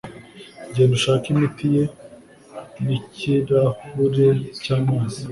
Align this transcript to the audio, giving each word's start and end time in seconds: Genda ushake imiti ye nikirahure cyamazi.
Genda 0.73 0.93
ushake 0.97 1.25
imiti 1.33 1.67
ye 1.75 1.83
nikirahure 2.85 4.27
cyamazi. 4.61 5.21